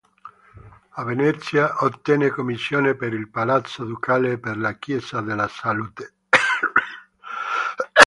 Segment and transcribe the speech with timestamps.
[0.89, 6.13] A Venezia ottenne commissioni per il palazzo Ducale e per la chiesa della Salute.